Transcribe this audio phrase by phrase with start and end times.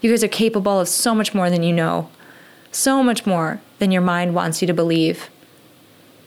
[0.00, 2.08] You guys are capable of so much more than you know,
[2.72, 5.28] so much more than your mind wants you to believe.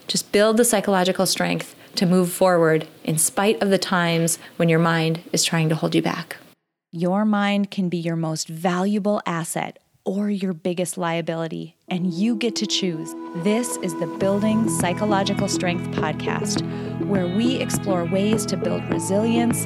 [0.08, 4.78] Just build the psychological strength to move forward in spite of the times when your
[4.80, 6.38] mind is trying to hold you back.
[6.92, 12.56] Your mind can be your most valuable asset or your biggest liability, and you get
[12.58, 13.16] to choose.
[13.38, 16.62] This is the Building Psychological Strength podcast,
[17.08, 19.66] where we explore ways to build resilience,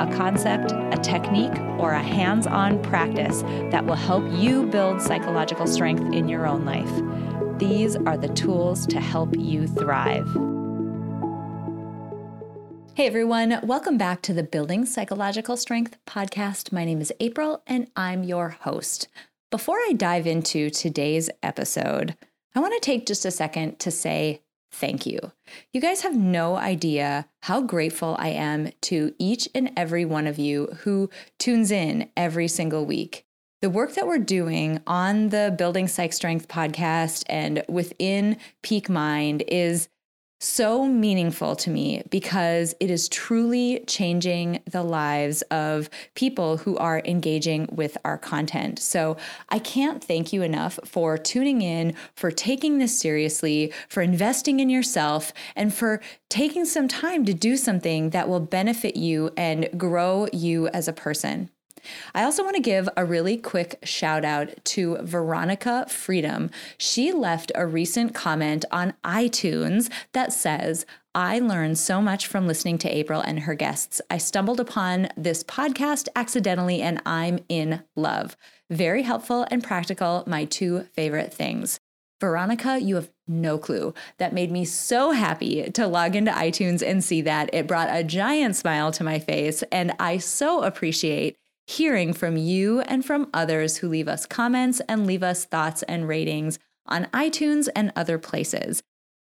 [0.00, 5.66] a concept, a technique, or a hands on practice that will help you build psychological
[5.66, 7.58] strength in your own life.
[7.58, 10.26] These are the tools to help you thrive.
[12.94, 16.72] Hey everyone, welcome back to the Building Psychological Strength podcast.
[16.72, 19.08] My name is April and I'm your host.
[19.50, 22.16] Before I dive into today's episode,
[22.54, 25.18] I want to take just a second to say thank you.
[25.72, 30.38] You guys have no idea how grateful I am to each and every one of
[30.38, 33.24] you who tunes in every single week.
[33.60, 39.44] The work that we're doing on the Building Psych Strength podcast and within Peak Mind
[39.46, 39.88] is
[40.42, 47.00] so meaningful to me because it is truly changing the lives of people who are
[47.04, 48.78] engaging with our content.
[48.78, 49.16] So
[49.50, 54.68] I can't thank you enough for tuning in, for taking this seriously, for investing in
[54.68, 60.26] yourself, and for taking some time to do something that will benefit you and grow
[60.32, 61.50] you as a person.
[62.14, 66.50] I also want to give a really quick shout out to Veronica Freedom.
[66.78, 72.78] She left a recent comment on iTunes that says, I learned so much from listening
[72.78, 74.00] to April and her guests.
[74.08, 78.36] I stumbled upon this podcast accidentally and I'm in love.
[78.70, 81.80] Very helpful and practical, my two favorite things.
[82.22, 83.92] Veronica, you have no clue.
[84.18, 87.50] That made me so happy to log into iTunes and see that.
[87.52, 91.36] It brought a giant smile to my face, and I so appreciate
[91.72, 96.06] hearing from you and from others who leave us comments and leave us thoughts and
[96.06, 98.82] ratings on iTunes and other places.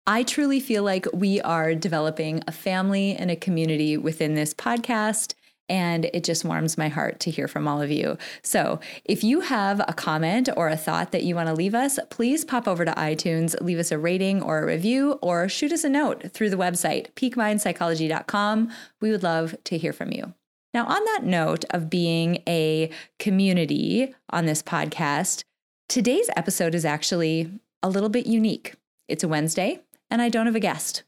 [0.07, 5.35] I truly feel like we are developing a family and a community within this podcast.
[5.69, 8.17] And it just warms my heart to hear from all of you.
[8.45, 11.99] So, if you have a comment or a thought that you want to leave us,
[12.09, 15.83] please pop over to iTunes, leave us a rating or a review, or shoot us
[15.83, 18.71] a note through the website, peakmindpsychology.com.
[19.01, 20.35] We would love to hear from you.
[20.77, 25.45] Now, on that note of being a community on this podcast,
[25.89, 27.51] today's episode is actually
[27.83, 28.75] a little bit unique.
[29.09, 31.03] It's a Wednesday, and I don't have a guest.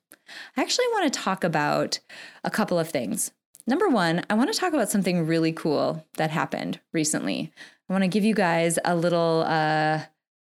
[0.56, 2.00] I actually want to talk about
[2.44, 3.32] a couple of things.
[3.66, 7.52] Number one, I want to talk about something really cool that happened recently.
[7.90, 10.00] I want to give you guys a little uh,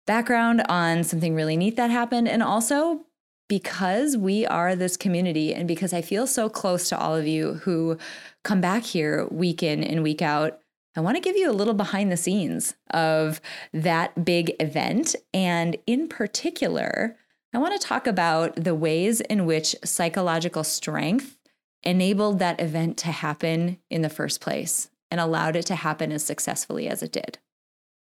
[0.09, 3.07] background on something really neat that happened, and also
[3.49, 7.55] because we are this community and because I feel so close to all of you
[7.55, 7.99] who
[8.43, 10.61] come back here week in and week out,
[10.97, 13.41] I want to give you a little behind the scenes of
[13.73, 15.17] that big event.
[15.33, 17.17] And in particular,
[17.53, 21.37] I want to talk about the ways in which psychological strength
[21.83, 26.25] enabled that event to happen in the first place and allowed it to happen as
[26.25, 27.39] successfully as it did.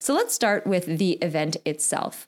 [0.01, 2.27] So let's start with the event itself.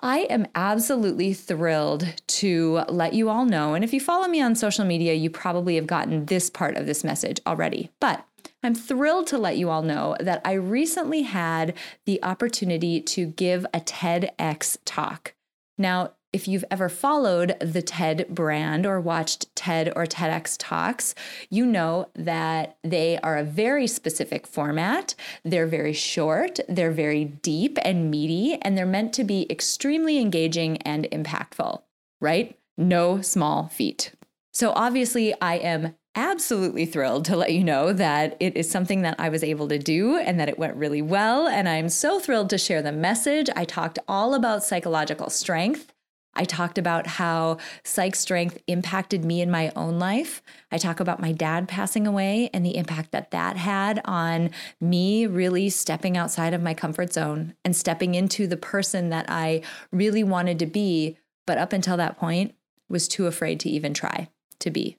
[0.00, 3.74] I am absolutely thrilled to let you all know.
[3.74, 6.86] And if you follow me on social media, you probably have gotten this part of
[6.86, 7.90] this message already.
[7.98, 8.24] But
[8.62, 11.74] I'm thrilled to let you all know that I recently had
[12.06, 15.34] the opportunity to give a TEDx talk.
[15.76, 21.14] Now, if you've ever followed the TED brand or watched TED or TEDx talks,
[21.48, 25.14] you know that they are a very specific format.
[25.44, 30.76] They're very short, they're very deep and meaty, and they're meant to be extremely engaging
[30.78, 31.82] and impactful,
[32.20, 32.58] right?
[32.76, 34.12] No small feat.
[34.52, 39.14] So, obviously, I am absolutely thrilled to let you know that it is something that
[39.18, 41.46] I was able to do and that it went really well.
[41.46, 43.48] And I'm so thrilled to share the message.
[43.54, 45.92] I talked all about psychological strength
[46.38, 50.40] I talked about how psych strength impacted me in my own life.
[50.70, 54.50] I talk about my dad passing away and the impact that that had on
[54.80, 59.62] me really stepping outside of my comfort zone and stepping into the person that I
[59.90, 62.54] really wanted to be, but up until that point
[62.88, 64.28] was too afraid to even try
[64.60, 64.96] to be.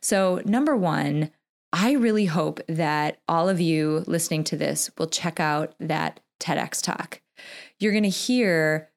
[0.00, 1.30] So, number one,
[1.72, 6.82] I really hope that all of you listening to this will check out that TEDx
[6.82, 7.20] talk.
[7.78, 8.90] You're going to hear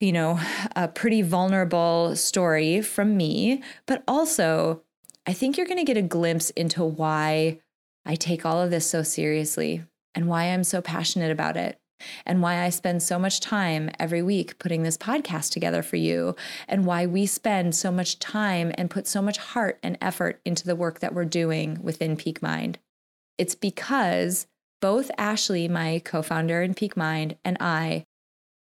[0.00, 0.40] you know,
[0.74, 4.82] a pretty vulnerable story from me, but also
[5.26, 7.60] I think you're going to get a glimpse into why
[8.06, 11.78] I take all of this so seriously and why I'm so passionate about it
[12.24, 16.34] and why I spend so much time every week putting this podcast together for you,
[16.66, 20.64] and why we spend so much time and put so much heart and effort into
[20.64, 22.78] the work that we're doing within Peak Mind.
[23.36, 24.46] It's because
[24.80, 28.06] both Ashley, my co founder in Peak Mind, and I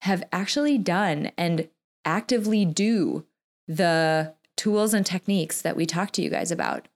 [0.06, 1.68] have actually done and
[2.06, 3.26] actively do
[3.68, 6.88] the tools and techniques that we talk to you guys about.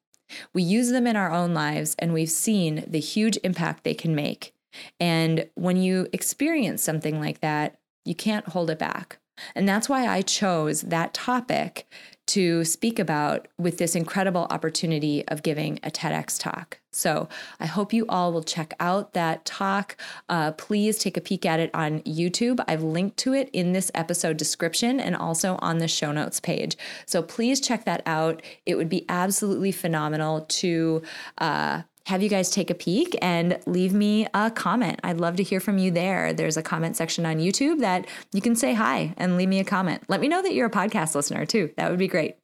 [0.53, 4.13] We use them in our own lives, and we've seen the huge impact they can
[4.13, 4.53] make.
[4.99, 9.17] And when you experience something like that, you can't hold it back.
[9.55, 11.87] And that's why I chose that topic
[12.29, 16.79] to speak about with this incredible opportunity of giving a TEDx talk.
[16.91, 17.27] So
[17.59, 19.95] I hope you all will check out that talk.
[20.27, 22.63] Uh, please take a peek at it on YouTube.
[22.67, 26.77] I've linked to it in this episode description and also on the show notes page.
[27.05, 28.41] So please check that out.
[28.65, 31.01] It would be absolutely phenomenal to
[31.37, 34.99] uh, have you guys take a peek and leave me a comment.
[35.03, 36.33] I'd love to hear from you there.
[36.33, 39.63] There's a comment section on YouTube that you can say hi and leave me a
[39.63, 40.03] comment.
[40.07, 41.71] Let me know that you're a podcast listener too.
[41.77, 42.35] That would be great.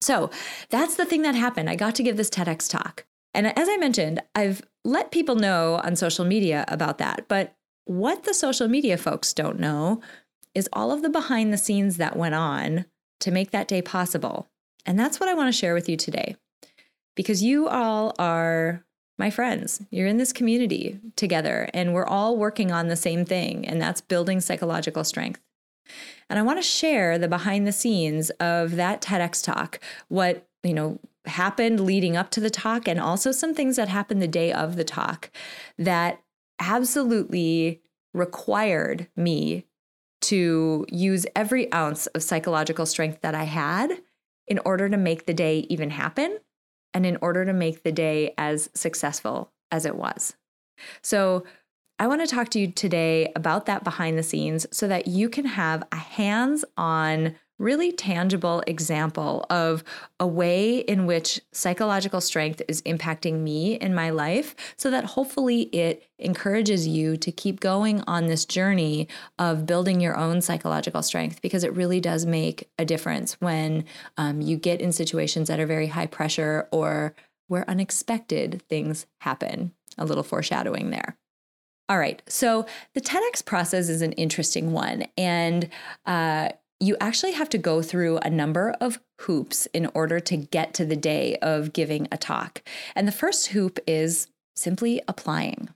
[0.00, 0.30] So
[0.70, 1.68] that's the thing that happened.
[1.68, 3.04] I got to give this TEDx talk.
[3.34, 7.26] And as I mentioned, I've let people know on social media about that.
[7.26, 10.00] But what the social media folks don't know
[10.54, 12.84] is all of the behind the scenes that went on
[13.18, 14.48] to make that day possible.
[14.86, 16.36] And that's what I want to share with you today.
[17.16, 18.84] Because you all are
[19.20, 19.80] my friends.
[19.90, 24.00] You're in this community together, and we're all working on the same thing, and that's
[24.00, 25.40] building psychological strength.
[26.28, 29.78] And I want to share the behind the scenes of that TEDx talk,
[30.08, 34.22] what, you know, happened leading up to the talk, and also some things that happened
[34.22, 35.30] the day of the talk
[35.78, 36.20] that
[36.58, 37.80] absolutely
[38.14, 39.66] required me
[40.22, 44.02] to use every ounce of psychological strength that I had
[44.48, 46.38] in order to make the day even happen
[46.94, 50.34] and in order to make the day as successful as it was.
[51.02, 51.44] So,
[51.98, 55.28] I want to talk to you today about that behind the scenes so that you
[55.28, 59.84] can have a hands on really tangible example of
[60.18, 65.62] a way in which psychological strength is impacting me in my life so that hopefully
[65.74, 69.06] it encourages you to keep going on this journey
[69.38, 73.84] of building your own psychological strength because it really does make a difference when
[74.16, 77.14] um, you get in situations that are very high pressure or
[77.48, 79.72] where unexpected things happen.
[79.98, 81.16] A little foreshadowing there.
[81.90, 85.06] All right, so the TEDx process is an interesting one.
[85.18, 85.68] And
[86.06, 86.50] uh,
[86.80, 90.84] you actually have to go through a number of hoops in order to get to
[90.84, 92.62] the day of giving a talk.
[92.96, 95.68] And the first hoop is simply applying.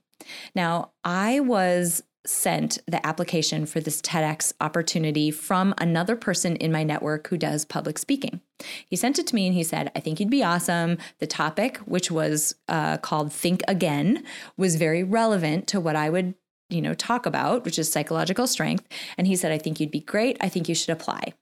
[0.54, 6.82] Now, I was sent the application for this TEDx opportunity from another person in my
[6.82, 8.40] network who does public speaking.
[8.88, 10.96] He sent it to me and he said, I think you'd be awesome.
[11.18, 14.24] The topic, which was uh, called Think Again,
[14.56, 16.34] was very relevant to what I would
[16.74, 18.86] you know, talk about, which is psychological strength.
[19.16, 20.36] And he said, I think you'd be great.
[20.40, 21.32] I think you should apply.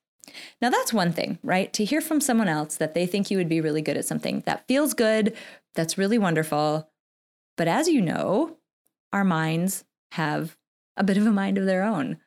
[0.60, 1.72] Now, that's one thing, right?
[1.72, 4.42] To hear from someone else that they think you would be really good at something
[4.46, 5.36] that feels good,
[5.74, 6.88] that's really wonderful.
[7.56, 8.58] But as you know,
[9.12, 10.56] our minds have
[10.96, 12.18] a bit of a mind of their own.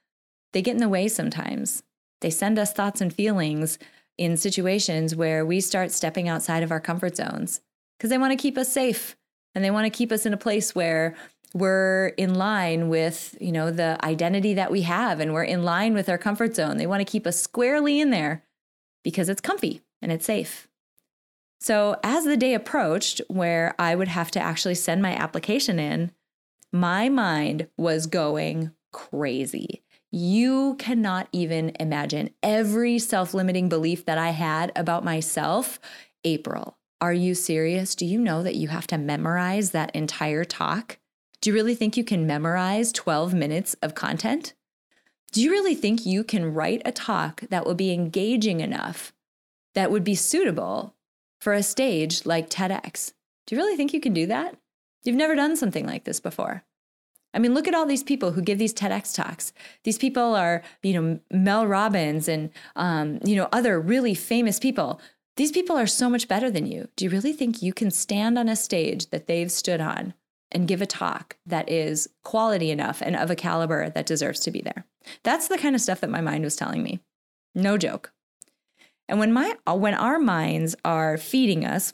[0.54, 1.84] They get in the way sometimes.
[2.22, 3.78] They send us thoughts and feelings
[4.18, 7.62] in situations where we start stepping outside of our comfort zones
[7.98, 9.16] because they want to keep us safe
[9.54, 11.16] and they want to keep us in a place where
[11.56, 15.94] we're in line with you know the identity that we have and we're in line
[15.96, 16.78] with our comfort zone.
[16.78, 18.44] They want to keep us squarely in there
[19.04, 20.68] because it's comfy and it's safe.
[21.62, 26.12] So as the day approached where i would have to actually send my application in
[26.74, 29.82] my mind was going crazy.
[30.12, 35.80] You cannot even imagine every self-limiting belief that i had about myself.
[36.26, 37.96] April are you serious?
[37.96, 40.98] Do you know that you have to memorize that entire talk
[41.46, 44.56] do you really think you can memorize 12 minutes of content?
[45.32, 49.14] Do you really think you can write a talk that will be engaging enough
[49.76, 50.96] that would be suitable
[51.40, 53.14] for a stage like TEDx?
[53.46, 54.58] Do you really think you can do that?
[55.04, 56.64] You've never done something like this before.
[57.32, 59.54] I mean, look at all these people who give these TEDx talks.
[59.84, 65.00] These people are, you know, Mel Robbins and, um, you know, other really famous people.
[65.36, 66.90] These people are so much better than you.
[66.96, 70.16] Do you really think you can stand on a stage that they've stood on
[70.52, 74.52] and give a talk that is quality enough and of a caliber that deserves to
[74.52, 74.86] be there.
[75.24, 77.00] That's the kind of stuff that my mind was telling me.
[77.54, 78.12] No joke.
[79.08, 81.94] And when my when our minds are feeding us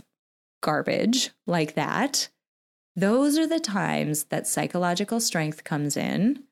[0.62, 2.30] garbage like that,
[2.96, 6.44] those are the times that psychological strength comes in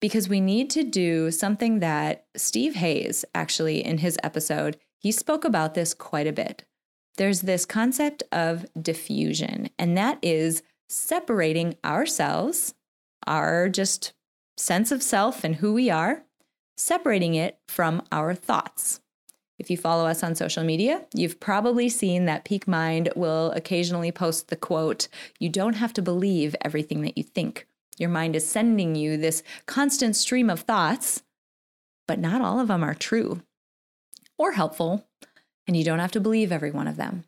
[0.00, 5.44] because we need to do something that Steve Hayes, actually, in his episode, he spoke
[5.44, 6.64] about this quite a bit.
[7.16, 12.74] There's this concept of defusion, and that is separating ourselves,
[13.26, 14.12] our just
[14.56, 16.24] sense of self and who we are,
[16.76, 19.00] separating it from our thoughts.
[19.58, 24.12] If you follow us on social media, you've probably seen that Peak Mind will occasionally
[24.12, 27.66] post the quote, You don't have to believe everything that you think.
[27.96, 31.22] Your mind is sending you this constant stream of thoughts,
[32.06, 33.42] but not all of them are true
[34.38, 35.06] or helpful,
[35.66, 37.24] and you don't have to believe every one of them.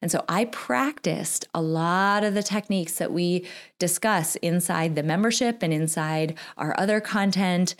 [0.00, 3.46] And so I practiced a lot of the techniques that we
[3.78, 7.74] discuss inside the membership and inside our other content.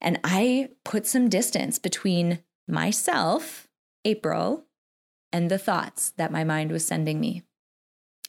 [0.00, 3.66] And I put some distance between myself,
[4.04, 4.64] April,
[5.32, 7.42] and the thoughts that my mind was sending me.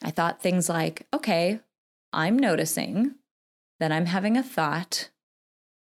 [0.02, 1.60] I thought things like, okay,
[2.12, 3.16] I'm noticing
[3.78, 5.10] that I'm having a thought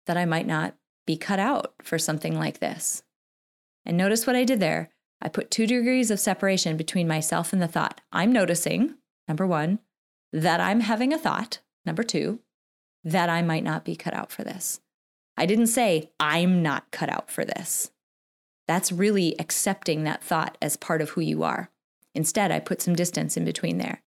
[0.07, 0.75] that I might not
[1.07, 3.03] be cut out for something like this.
[3.87, 4.91] And notice what I did there.
[5.25, 8.03] I put two degrees of separation between myself and the thought.
[8.13, 8.95] I'm noticing,
[9.27, 9.79] number one,
[10.33, 12.41] that I'm having a thought, number two,
[13.03, 14.81] that I might not be cut out for this.
[15.37, 17.91] I didn't say, I'm not cut out for this.
[18.69, 21.71] That's really accepting that thought as part of who you are.
[22.15, 24.03] Instead, I put some distance in between there.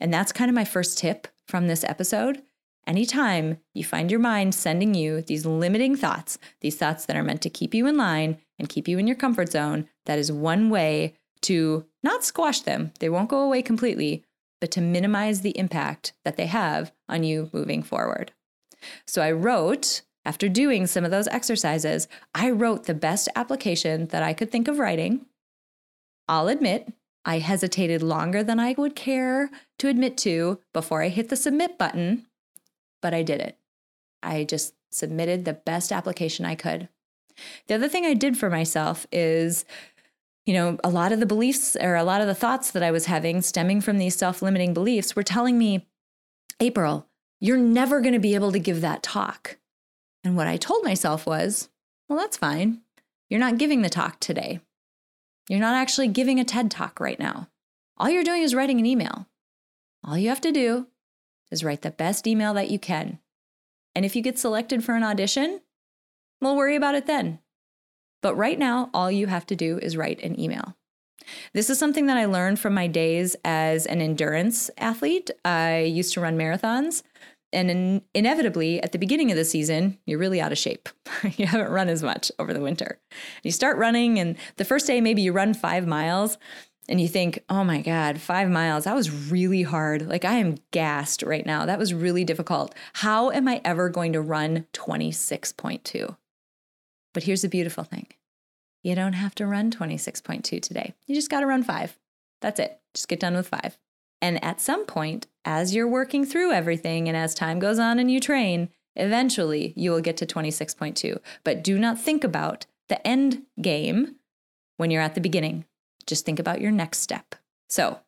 [0.00, 2.42] And that's kind of my first tip from this episode
[2.86, 7.42] Anytime you find your mind sending you these limiting thoughts, these thoughts that are meant
[7.42, 10.68] to keep you in line and keep you in your comfort zone, that is one
[10.68, 12.92] way to not squash them.
[12.98, 14.24] They won't go away completely,
[14.60, 18.32] but to minimize the impact that they have on you moving forward.
[19.06, 24.22] So I wrote, after doing some of those exercises, I wrote the best application that
[24.22, 25.26] I could think of writing.
[26.28, 26.92] I'll admit,
[27.24, 31.78] I hesitated longer than I would care to admit to before I hit the submit
[31.78, 32.26] button
[33.02, 33.58] but I did it.
[34.22, 36.88] I just submitted the best application I could.
[37.66, 39.64] The other thing I did for myself is,
[40.46, 42.90] you know, a lot of the beliefs or a lot of the thoughts that I
[42.90, 45.86] was having stemming from these self limiting beliefs were telling me,
[46.60, 47.06] April,
[47.40, 49.58] you're never going to be able to give that talk.
[50.24, 51.68] And what I told myself was,
[52.08, 52.82] well, that's fine.
[53.28, 54.60] You're not giving the talk today.
[55.48, 57.48] You're not actually giving a TED talk right now.
[57.96, 59.26] All you're doing is writing an email.
[60.04, 60.86] All you have to do
[61.52, 63.18] is write the best email that you can.
[63.94, 65.60] And if you get selected for an audition,
[66.40, 67.38] we'll worry about it then.
[68.22, 70.76] But right now, all you have to do is write an email.
[71.52, 75.30] This is something that I learned from my days as an endurance athlete.
[75.44, 77.02] I used to run marathons.
[77.52, 80.88] And in, inevitably, at the beginning of the season, you're really out of shape.
[81.36, 82.98] you haven't run as much over the winter.
[83.42, 86.38] You start running, and the first day, maybe you run five miles,
[86.88, 90.08] and you think, oh my God, five miles, that was really hard.
[90.08, 91.64] Like I am gassed right now.
[91.64, 92.74] That was really difficult.
[92.94, 96.16] How am I ever going to run 26.2?
[97.14, 98.06] But here's the beautiful thing
[98.82, 100.94] you don't have to run 26.2 today.
[101.06, 101.96] You just got to run five.
[102.40, 102.80] That's it.
[102.94, 103.78] Just get done with five.
[104.20, 108.10] And at some point, as you're working through everything and as time goes on and
[108.10, 111.18] you train, eventually you will get to 26.2.
[111.44, 114.16] But do not think about the end game
[114.76, 115.64] when you're at the beginning.
[116.06, 117.34] Just think about your next step.
[117.68, 118.00] So,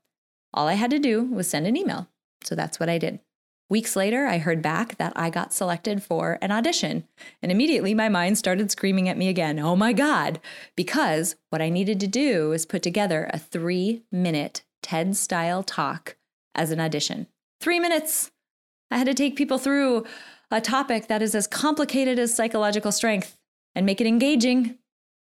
[0.52, 2.08] all I had to do was send an email.
[2.44, 3.20] So that's what I did.
[3.70, 7.04] Weeks later, I heard back that I got selected for an audition.
[7.42, 10.38] And immediately my mind started screaming at me again, oh my God,
[10.76, 16.16] because what I needed to do was put together a three minute TED style talk
[16.54, 17.26] as an audition.
[17.60, 18.30] Three minutes.
[18.90, 20.04] I had to take people through
[20.50, 23.36] a topic that is as complicated as psychological strength
[23.74, 24.76] and make it engaging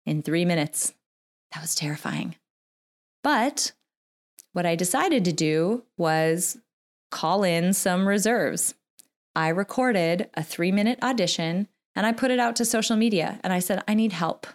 [0.05, 0.93] in three minutes.
[1.53, 2.35] That was terrifying.
[3.23, 3.73] But
[4.53, 6.57] what I decided to do was
[7.09, 8.75] call in some reserves.
[9.35, 13.53] I recorded a three minute audition and I put it out to social media and
[13.53, 14.47] I said, I need help.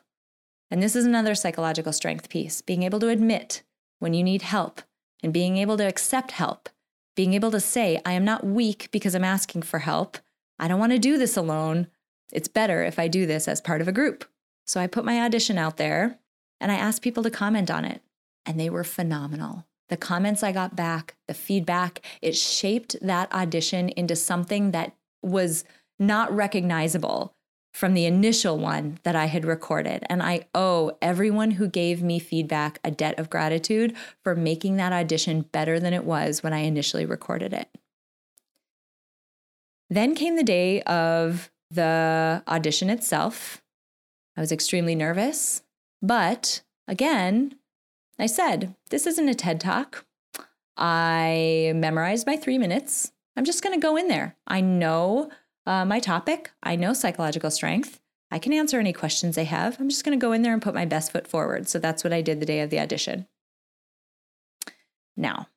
[0.71, 3.63] And this is another psychological strength piece being able to admit
[3.99, 4.83] when you need help
[5.23, 6.69] and being able to accept help,
[7.15, 10.19] being able to say, I am not weak because I'm asking for help.
[10.59, 11.87] I don't want to do this alone.
[12.33, 14.25] It's better if I do this as part of a group.
[14.67, 16.19] So I put my audition out there
[16.61, 18.03] and I asked people to comment on it
[18.47, 19.67] and they were phenomenal.
[19.89, 25.65] The comments I got back, the feedback, it shaped that audition into something that was
[25.99, 27.35] not recognizable
[27.73, 30.03] from the initial one that I had recorded.
[30.09, 34.95] And I owe everyone who gave me feedback a debt of gratitude for making that
[34.95, 37.69] audition better than it was when I initially recorded it.
[39.91, 43.63] Then came the day of the audition itself.
[44.37, 45.63] I was extremely nervous,
[46.01, 47.57] but again,
[48.19, 50.05] I said, This isn't a TED talk.
[50.77, 53.13] I memorized my three minutes.
[53.37, 54.37] I'm just going to go in there.
[54.47, 55.31] I know
[55.67, 56.51] uh, my topic.
[56.63, 58.01] I know psychological strength.
[58.31, 59.79] I can answer any questions they have.
[59.79, 61.69] I'm just going to go in there and put my best foot forward.
[61.69, 63.27] So that's what I did the day of the audition.
[65.17, 65.49] Now,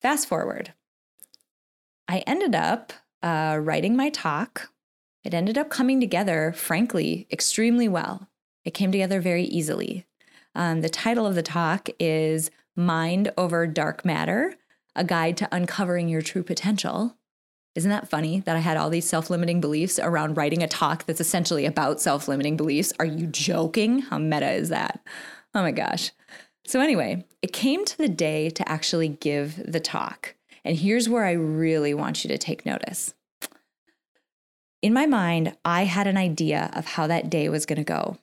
[0.00, 0.72] fast forward.
[2.08, 4.70] I ended up uh, writing my talk.
[5.22, 8.28] It ended up coming together, frankly, extremely well.
[8.64, 10.06] It came together very easily.
[10.54, 14.54] Um, the title of the talk is Mind Over Dark Matter
[14.94, 17.16] A Guide to Uncovering Your True Potential.
[17.74, 21.06] Isn't that funny that I had all these self limiting beliefs around writing a talk
[21.06, 22.92] that's essentially about self limiting beliefs?
[23.00, 24.00] Are you joking?
[24.00, 25.00] How meta is that?
[25.54, 26.12] Oh my gosh.
[26.66, 30.34] So, anyway, it came to the day to actually give the talk.
[30.64, 33.14] And here's where I really want you to take notice.
[34.80, 38.18] In my mind, I had an idea of how that day was going to go.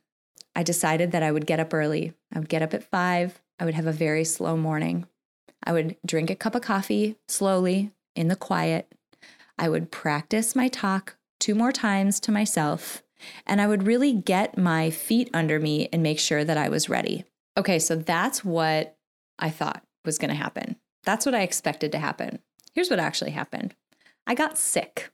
[0.55, 2.13] I decided that I would get up early.
[2.34, 3.41] I would get up at five.
[3.60, 5.05] I would have a very slow morning.
[5.63, 8.91] I would drink a cup of coffee slowly in the quiet.
[9.58, 13.03] I would practice my talk two more times to myself,
[13.46, 16.89] and I would really get my feet under me and make sure that I was
[16.89, 17.25] ready.
[17.58, 18.98] Okay, so that's what
[19.38, 20.77] I thought was going to happen.
[21.03, 22.39] That's what I expected to happen.
[22.74, 23.75] Here's what actually happened
[24.25, 25.12] I got sick.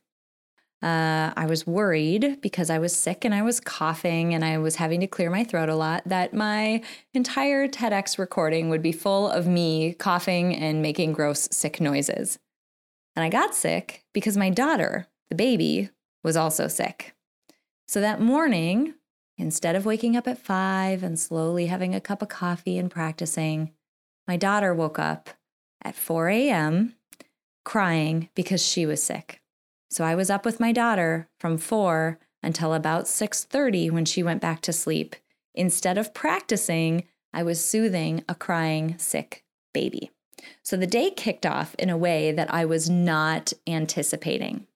[0.80, 4.76] Uh, I was worried because I was sick and I was coughing and I was
[4.76, 6.82] having to clear my throat a lot that my
[7.12, 12.38] entire TEDx recording would be full of me coughing and making gross, sick noises.
[13.16, 15.90] And I got sick because my daughter, the baby,
[16.22, 17.16] was also sick.
[17.88, 18.94] So that morning,
[19.36, 23.72] instead of waking up at five and slowly having a cup of coffee and practicing,
[24.28, 25.30] my daughter woke up
[25.82, 26.94] at 4 a.m.
[27.64, 29.40] crying because she was sick.
[29.90, 34.40] So I was up with my daughter from 4 until about 6:30 when she went
[34.40, 35.16] back to sleep.
[35.54, 40.10] Instead of practicing, I was soothing a crying sick baby.
[40.62, 44.66] So the day kicked off in a way that I was not anticipating.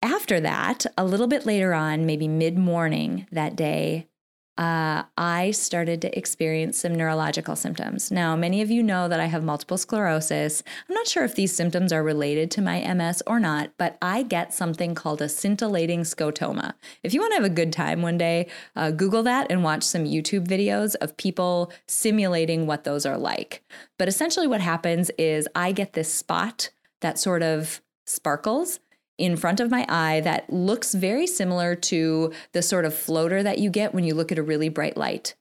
[0.00, 4.08] After that, a little bit later on, maybe mid morning that day,
[4.58, 8.10] uh, I started to experience some neurological symptoms.
[8.10, 10.62] Now, many of you know that I have multiple sclerosis.
[10.88, 14.22] I'm not sure if these symptoms are related to my MS or not, but I
[14.22, 16.74] get something called a scintillating scotoma.
[17.02, 19.82] If you want to have a good time one day, uh, Google that and watch
[19.82, 23.62] some YouTube videos of people simulating what those are like.
[23.98, 28.80] But essentially, what happens is I get this spot that sort of sparkles
[29.18, 33.58] in front of my eye that looks very similar to the sort of floater that
[33.58, 35.34] you get when you look at a really bright light.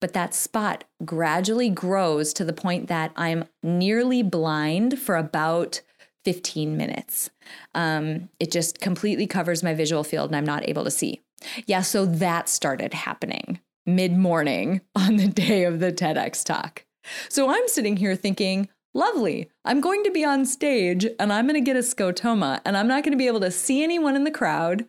[0.00, 5.80] But that spot gradually grows to the point that I'm nearly blind for about
[6.24, 7.30] 15 minutes.
[7.74, 11.22] Um, it just completely covers my visual field and I'm not able to see.
[11.66, 16.84] Yeah, so that started happening mid morning on the day of the TEDx talk.
[17.28, 19.50] So I'm sitting here thinking, lovely.
[19.64, 22.88] I'm going to be on stage and I'm going to get a scotoma and I'm
[22.88, 24.86] not going to be able to see anyone in the crowd.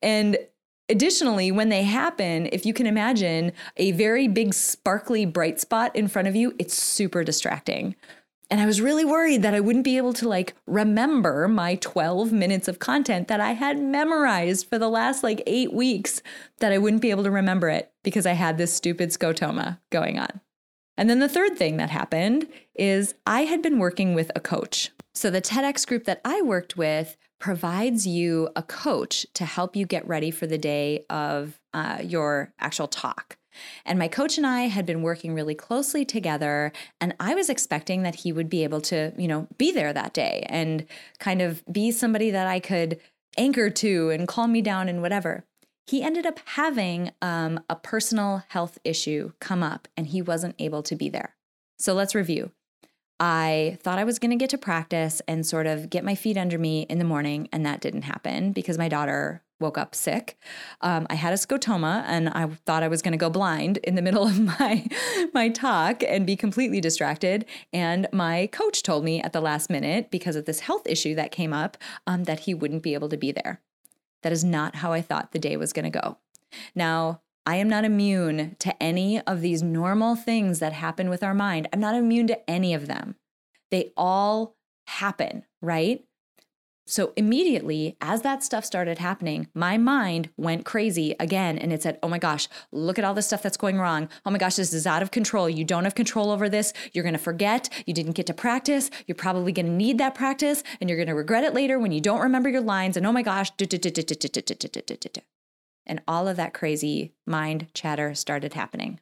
[0.00, 0.38] And
[0.88, 6.08] additionally, when they happen, if you can imagine a very big, sparkly, bright spot in
[6.08, 7.94] front of you, it's super distracting.
[8.50, 12.32] And I was really worried that I wouldn't be able to like remember my 12
[12.32, 16.20] minutes of content that I had memorized for the last like eight weeks,
[16.58, 20.18] that I wouldn't be able to remember it because I had this stupid scotoma going
[20.18, 20.42] on.
[20.96, 24.90] And then the third thing that happened is I had been working with a coach.
[25.14, 29.84] So the TEDx group that I worked with provides you a coach to help you
[29.84, 33.36] get ready for the day of uh, your actual talk.
[33.84, 38.02] And my coach and I had been working really closely together, and I was expecting
[38.02, 40.86] that he would be able to, you know, be there that day and
[41.18, 42.98] kind of be somebody that I could
[43.36, 45.44] anchor to and calm me down and whatever
[45.86, 50.82] he ended up having um, a personal health issue come up and he wasn't able
[50.84, 51.34] to be there.
[51.78, 52.52] So let's review.
[53.18, 56.36] I thought I was going to get to practice and sort of get my feet
[56.36, 60.36] under me in the morning, and that didn't happen because my daughter woke up sick.
[60.80, 63.94] Um, I had a scotoma, and I thought I was going to go blind in
[63.94, 64.86] the middle of my
[65.32, 67.44] my talk and be completely distracted.
[67.72, 71.30] And my coach told me at the last minute because of this health issue that
[71.30, 71.76] came up
[72.08, 73.60] um, that he wouldn't be able to be there.
[74.22, 76.18] That is not how I thought the day was going to go.
[76.74, 81.34] Now, I am not immune to any of these normal things that happen with our
[81.34, 81.68] mind.
[81.72, 83.16] I'm not immune to any of them.
[83.70, 84.56] They all
[84.86, 86.04] happen, right?
[86.92, 91.98] So immediately, as that stuff started happening, my mind went crazy again and it said,
[92.02, 94.10] Oh my gosh, look at all the stuff that's going wrong.
[94.26, 95.48] Oh my gosh, this is out of control.
[95.48, 96.74] You don't have control over this.
[96.92, 97.70] You're going to forget.
[97.86, 98.90] You didn't get to practice.
[99.06, 101.92] You're probably going to need that practice and you're going to regret it later when
[101.92, 102.98] you don't remember your lines.
[102.98, 103.50] And oh my gosh,
[105.86, 109.00] and all of that crazy mind chatter started happening.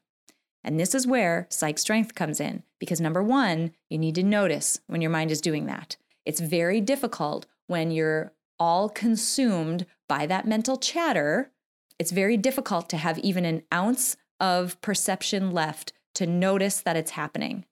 [0.62, 4.78] And this is where psych strength comes in because number one, you need to notice
[4.86, 5.96] when your mind is doing that.
[6.24, 11.52] It's very difficult when you're all consumed by that mental chatter,
[11.98, 17.12] it's very difficult to have even an ounce of perception left to notice that it's
[17.12, 17.64] happening.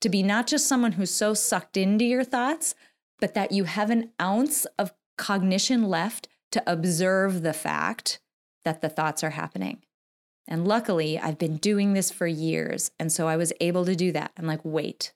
[0.00, 2.74] To be not just someone who's so sucked into your thoughts,
[3.20, 8.20] but that you have an ounce of cognition left to observe the fact
[8.64, 9.82] that the thoughts are happening.
[10.48, 12.90] And luckily, I've been doing this for years.
[12.98, 14.32] And so I was able to do that.
[14.36, 15.12] I'm like, wait,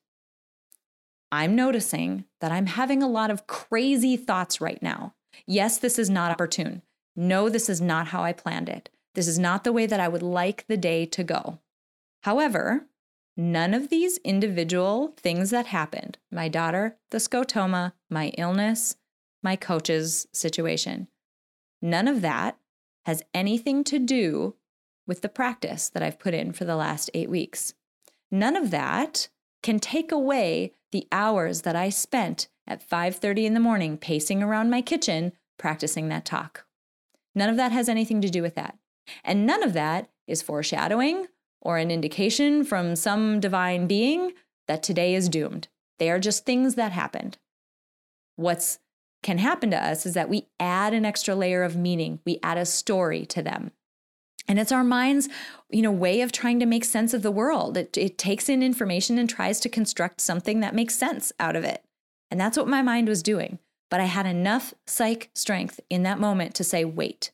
[1.30, 5.14] I'm noticing that I'm having a lot of crazy thoughts right now.
[5.46, 6.82] Yes, this is not opportune.
[7.14, 8.90] No, this is not how I planned it.
[9.14, 11.58] This is not the way that I would like the day to go.
[12.22, 12.86] However,
[13.36, 18.96] none of these individual things that happened my daughter, the scotoma, my illness,
[19.42, 21.08] my coach's situation
[21.80, 22.58] none of that
[23.06, 24.54] has anything to do
[25.06, 27.74] with the practice that I've put in for the last eight weeks.
[28.30, 29.28] None of that
[29.62, 34.70] can take away the hours that I spent at 5:30 in the morning pacing around
[34.70, 36.66] my kitchen practicing that talk.
[37.34, 38.78] None of that has anything to do with that.
[39.24, 41.26] And none of that is foreshadowing
[41.60, 44.32] or an indication from some divine being
[44.66, 45.68] that today is doomed.
[45.98, 47.38] They are just things that happened.
[48.36, 48.78] What's
[49.22, 52.20] can happen to us is that we add an extra layer of meaning.
[52.24, 53.72] We add a story to them.
[54.48, 55.28] And it's our mind's,
[55.68, 57.76] you know, way of trying to make sense of the world.
[57.76, 61.64] It, it takes in information and tries to construct something that makes sense out of
[61.64, 61.84] it.
[62.30, 63.58] And that's what my mind was doing.
[63.90, 67.30] But I had enough psych strength in that moment to say, wait,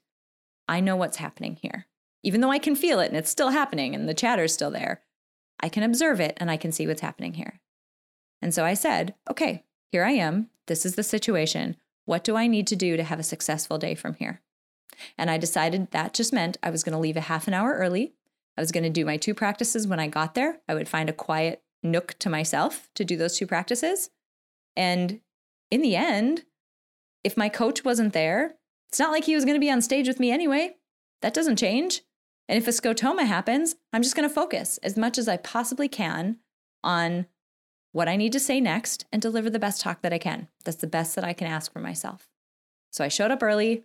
[0.69, 1.87] I know what's happening here.
[2.23, 5.03] Even though I can feel it and it's still happening and the chatter's still there,
[5.61, 7.61] I can observe it and I can see what's happening here.
[8.43, 10.49] And so I said, okay, here I am.
[10.67, 11.77] This is the situation.
[12.07, 14.41] What do I need to do to have a successful day from here?
[15.19, 17.75] And I decided that just meant I was going to leave a half an hour
[17.75, 18.15] early.
[18.57, 20.61] I was going to do my two practices when I got there.
[20.69, 24.11] I would find a quiet nook to myself to do those two practices.
[24.77, 25.21] And
[25.71, 26.45] in the end,
[27.23, 28.55] if my coach wasn't there,
[28.89, 30.77] it's not like he was going to be on stage with me anyway.
[31.23, 32.03] That doesn't change.
[32.49, 35.89] And if a scotoma happens, I'm just going to focus as much as I possibly
[35.89, 36.39] can
[36.83, 37.27] on
[37.93, 40.49] what I need to say next and deliver the best talk that I can.
[40.65, 42.29] That's the best that I can ask for myself.
[42.91, 43.85] So I showed up early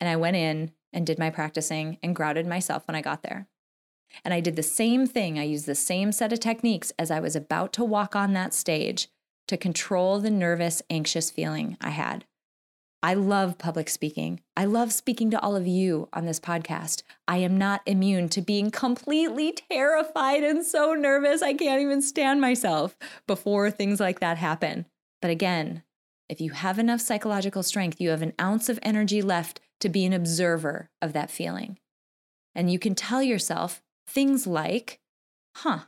[0.00, 3.46] and I went in and did my practicing and grounded myself when I got there.
[4.24, 5.38] And I did the same thing.
[5.38, 8.52] I used the same set of techniques as I was about to walk on that
[8.54, 9.08] stage
[9.46, 12.24] to control the nervous, anxious feeling I had.
[13.02, 14.40] I love public speaking.
[14.56, 17.02] I love speaking to all of you on this podcast.
[17.26, 22.42] I am not immune to being completely terrified and so nervous I can't even stand
[22.42, 24.84] myself before things like that happen.
[25.22, 25.82] But again,
[26.28, 30.04] if you have enough psychological strength, you have an ounce of energy left to be
[30.04, 31.78] an observer of that feeling.
[32.54, 35.00] And you can tell yourself things like,
[35.56, 35.80] huh,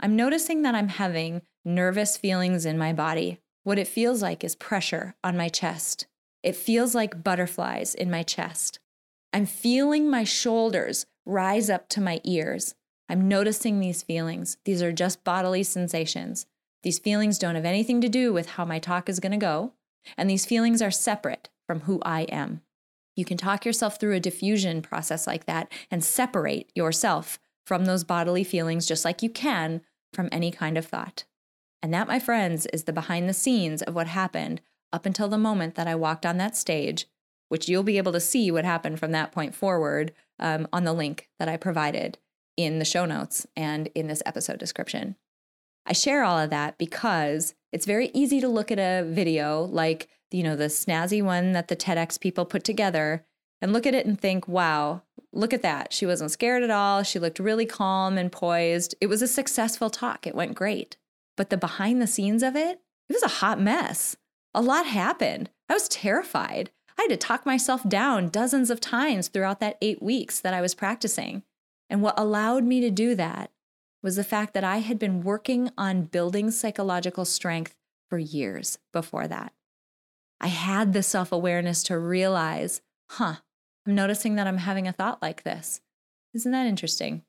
[0.00, 3.40] I'm noticing that I'm having nervous feelings in my body.
[3.64, 6.06] What it feels like is pressure on my chest.
[6.42, 8.78] It feels like butterflies in my chest.
[9.32, 12.74] I'm feeling my shoulders rise up to my ears.
[13.08, 14.56] I'm noticing these feelings.
[14.64, 16.46] These are just bodily sensations.
[16.82, 19.72] These feelings don't have anything to do with how my talk is going to go,
[20.16, 22.62] and these feelings are separate from who I am.
[23.18, 28.04] You can talk yourself through a defusion process like that and separate yourself from those
[28.04, 29.80] bodily feelings just like you can
[30.12, 31.24] from any kind of thought.
[31.82, 34.60] And that, my friends, is the behind the scenes of what happened
[34.92, 37.06] up until the moment that I walked on that stage,
[37.48, 40.92] which you'll be able to see what happened from that point forward um, on the
[40.92, 42.18] link that I provided
[42.56, 45.16] in the show notes and in this episode description.
[45.84, 50.08] I share all of that because it's very easy to look at a video like,
[50.30, 53.24] you know, the snazzy one that the TEDx people put together
[53.60, 55.92] and look at it and think, wow, look at that.
[55.92, 57.02] She wasn't scared at all.
[57.02, 58.94] She looked really calm and poised.
[59.00, 60.26] It was a successful talk.
[60.26, 60.96] It went great.
[61.36, 64.16] But the behind the scenes of it, it was a hot mess
[64.54, 65.50] a lot happened.
[65.68, 66.70] I was terrified.
[66.98, 70.60] I had to talk myself down dozens of times throughout that eight weeks that I
[70.60, 71.44] was practicing.
[71.88, 73.52] And what allowed me to do that
[74.02, 77.76] was the fact that I had been working on building psychological strength
[78.08, 79.52] for years before that.
[80.40, 83.36] I had the self awareness to realize, huh,
[83.86, 85.80] I'm noticing that I'm having a thought like this.
[86.34, 87.22] Isn't that interesting?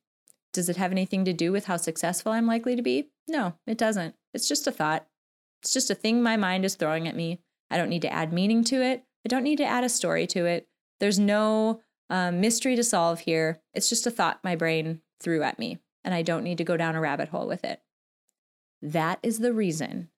[0.54, 3.10] Does it have anything to do with how successful I'm likely to be?
[3.28, 4.16] No, it doesn't.
[4.34, 5.08] It's just a thought.
[5.62, 7.40] It's just a thing my mind is throwing at me.
[7.70, 9.04] I don't need to add meaning to it.
[9.26, 10.68] I don't need to add a story to it.
[11.00, 13.62] There's no um, mystery to solve here.
[13.74, 16.78] It's just a thought my brain threw at me, and I don't need to go
[16.78, 17.82] down a rabbit hole with it.
[18.82, 20.10] That is the reason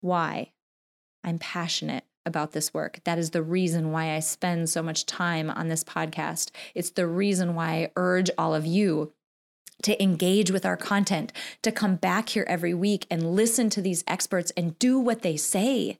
[0.00, 0.52] why
[1.22, 3.00] I'm passionate about this work.
[3.04, 6.50] That is the reason why I spend so much time on this podcast.
[6.74, 9.12] It's the reason why I urge all of you
[9.82, 11.32] to engage with our content,
[11.62, 15.36] to come back here every week and listen to these experts and do what they
[15.36, 15.98] say.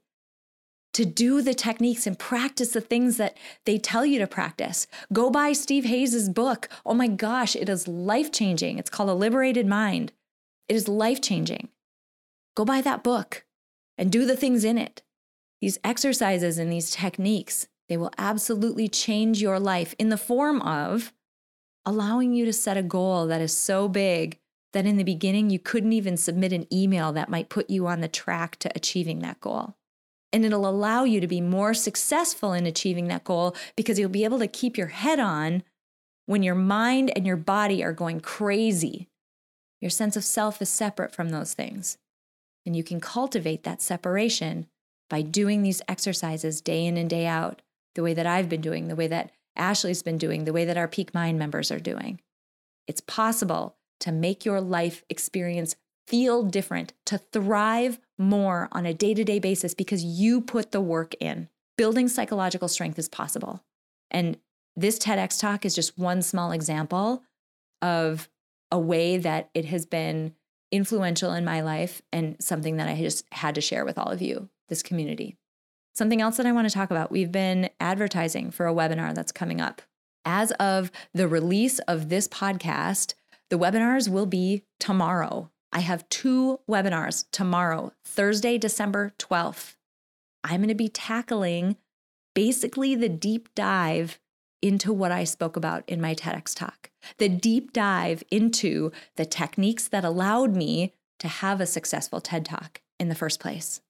[0.95, 4.87] to do the techniques and practice the things that they tell you to practice.
[5.13, 6.69] Go buy Steve Hayes' book.
[6.87, 8.79] Oh my gosh, it is life changing.
[8.79, 10.13] It's called A Liberated Mind.
[10.69, 11.69] It is life changing.
[12.57, 13.45] Go buy that book
[13.99, 15.03] and do the things in it.
[15.65, 21.11] These exercises and these techniques, they will absolutely change your life in the form of
[21.87, 24.39] allowing you to set a goal that is so big
[24.75, 28.03] that in the beginning you couldn't even submit an email that might put you on
[28.03, 29.75] the track to achieving that goal.
[30.35, 34.25] And it'll allow you to be more successful in achieving that goal because you'll be
[34.25, 35.63] able to keep your head on
[36.27, 39.09] when your mind and your body are going crazy.
[39.81, 41.97] Your sense of self is separate from those things.
[42.67, 44.67] And you can cultivate that separation
[45.09, 47.63] by doing these exercises day in and day out,
[47.95, 50.77] the way that I've been doing, the way that Ashley's been doing, the way that
[50.77, 52.21] our Peak Mind members are doing.
[52.87, 59.15] It's possible to make your life experience feel different, to thrive more on a day
[59.15, 61.49] to day basis because you put the work in.
[61.77, 63.65] Building psychological strength is possible.
[64.11, 64.39] And
[64.77, 67.23] this TEDx talk is just one small example
[67.81, 68.29] of
[68.71, 70.35] a way that it has been
[70.73, 74.21] influential in my life and something that I just had to share with all of
[74.21, 75.37] you, this community.
[75.95, 79.33] Something else that I want to talk about we've been advertising for a webinar that's
[79.33, 79.83] coming up.
[80.25, 83.15] As of the release of this podcast,
[83.51, 85.51] the webinars will be tomorrow.
[85.73, 89.75] I have two webinars tomorrow, Thursday, December 12th.
[90.43, 91.77] I'm going to be tackling
[92.35, 94.19] basically the deep dive
[94.63, 99.89] into what I spoke about in my TEDx talk, the deep dive into the techniques
[99.89, 103.81] that allowed me to have a successful TED talk in the first place.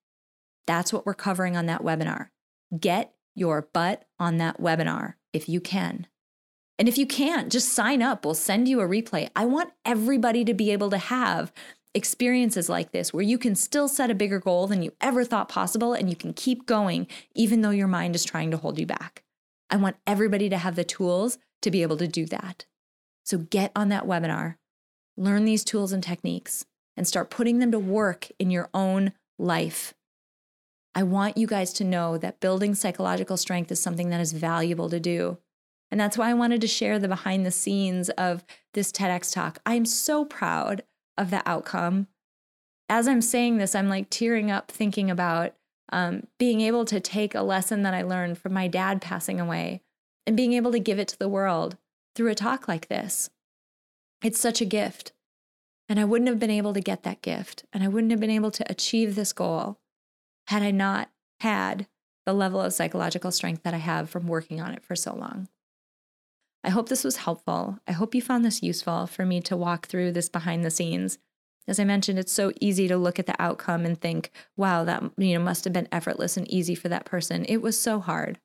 [0.67, 2.29] That's what we're covering on that webinar.
[2.79, 6.07] Get your butt on that webinar if you can.
[6.79, 8.25] And if you can't, just sign up.
[8.25, 9.29] We'll send you a replay.
[9.37, 11.53] I want everybody to be able to have
[11.95, 15.49] experiences like this where you can still set a bigger goal than you ever thought
[15.49, 18.87] possible and you can keep going even though your mind is trying to hold you
[18.87, 19.23] back.
[19.71, 22.67] I want everybody to have the tools to be able to do that.
[23.25, 24.57] So get on that webinar,
[25.17, 29.95] learn these tools and techniques, and start putting them to work in your own life.
[30.95, 34.89] I want you guys to know that building psychological strength is something that is valuable
[34.91, 35.39] to do.
[35.91, 39.59] And that's why I wanted to share the behind the scenes of this TEDx talk.
[39.67, 40.83] I'm so proud
[41.19, 42.07] of the outcome.
[42.89, 45.55] As I'm saying this, I'm like tearing up thinking about
[45.93, 49.83] um, being able to take a lesson that I learned from my dad passing away
[50.27, 51.77] and being able to give it to the world
[52.15, 53.31] through a talk like this.
[54.23, 55.13] It's such a gift.
[55.89, 58.31] And I wouldn't have been able to get that gift and I wouldn't have been
[58.31, 59.79] able to achieve this goal
[60.49, 61.87] had I not had
[62.27, 65.49] the level of psychological strength that I have from working on it for so long.
[66.63, 67.79] I hope this was helpful.
[67.87, 71.19] I hope you found this useful for me to walk through this behind the scenes.
[71.69, 75.03] As I mentioned, it's so easy to look at the outcome and think, wow, that
[75.19, 77.45] you know must have been effortless and easy for that person.
[77.47, 78.39] It was so hard.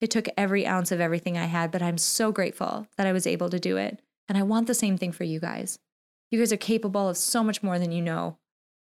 [0.00, 3.26] It took every ounce of everything I had, but I'm so grateful that I was
[3.26, 4.00] able to do it.
[4.28, 5.78] And I want the same thing for you guys.
[6.30, 8.38] You guys are capable of so much more than you know,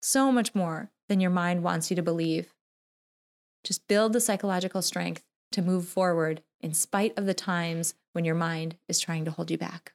[0.03, 2.53] so much more than your mind wants you to believe.
[3.65, 8.35] Just build the psychological strength to move forward in spite of the times when your
[8.35, 9.93] mind is trying to hold you back.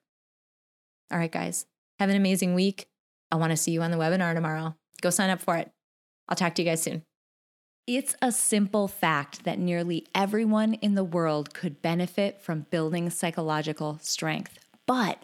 [1.12, 1.66] All right, guys,
[2.00, 2.88] have an amazing week.
[3.32, 4.76] I want to see you on the webinar tomorrow.
[5.02, 5.72] Go sign up for it.
[6.30, 7.04] I'll talk to you guys soon.
[7.86, 13.98] It's a simple fact that nearly everyone in the world could benefit from building psychological
[14.02, 14.60] strength.
[14.86, 15.24] But